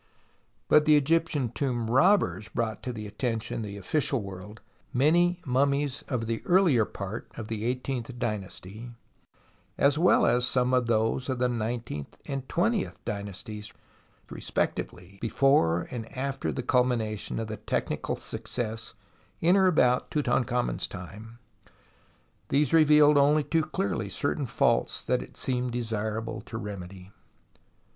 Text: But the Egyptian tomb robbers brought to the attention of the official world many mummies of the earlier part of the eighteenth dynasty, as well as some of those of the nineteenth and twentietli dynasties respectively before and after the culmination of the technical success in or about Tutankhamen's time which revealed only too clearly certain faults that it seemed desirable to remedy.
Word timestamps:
But 0.67 0.85
the 0.85 0.97
Egyptian 0.97 1.49
tomb 1.51 1.87
robbers 1.87 2.49
brought 2.49 2.81
to 2.81 2.91
the 2.91 3.05
attention 3.05 3.57
of 3.57 3.63
the 3.67 3.77
official 3.77 4.19
world 4.23 4.59
many 4.91 5.39
mummies 5.45 6.01
of 6.07 6.25
the 6.25 6.41
earlier 6.47 6.85
part 6.85 7.29
of 7.37 7.49
the 7.49 7.65
eighteenth 7.65 8.17
dynasty, 8.17 8.89
as 9.77 9.99
well 9.99 10.25
as 10.25 10.47
some 10.47 10.73
of 10.73 10.87
those 10.87 11.29
of 11.29 11.37
the 11.37 11.47
nineteenth 11.47 12.17
and 12.25 12.49
twentietli 12.49 12.95
dynasties 13.05 13.71
respectively 14.31 15.19
before 15.21 15.83
and 15.91 16.11
after 16.17 16.51
the 16.51 16.63
culmination 16.63 17.37
of 17.37 17.45
the 17.45 17.57
technical 17.57 18.15
success 18.15 18.95
in 19.39 19.55
or 19.55 19.67
about 19.67 20.09
Tutankhamen's 20.09 20.87
time 20.87 21.37
which 22.49 22.73
revealed 22.73 23.19
only 23.19 23.43
too 23.43 23.61
clearly 23.65 24.09
certain 24.09 24.47
faults 24.47 25.03
that 25.03 25.21
it 25.21 25.37
seemed 25.37 25.69
desirable 25.73 26.41
to 26.41 26.57
remedy. 26.57 27.11